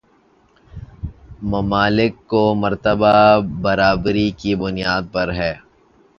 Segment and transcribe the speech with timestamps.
[1.51, 3.13] ممالک کو مرتبہ
[3.61, 5.53] برابری کی بنیاد پر ہے